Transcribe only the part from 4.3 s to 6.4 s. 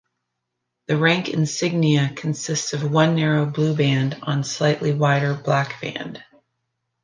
slightly wider black band.